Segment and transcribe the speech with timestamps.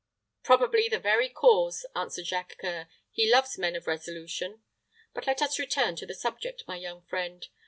[0.41, 4.63] "Probably the very cause," answered Jacques C[oe]ur; "he loves men of resolution.
[5.13, 7.47] But let us return to the subject, my young friend.